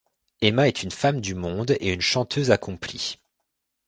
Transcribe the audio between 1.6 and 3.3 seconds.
et une chanteuse accomplie.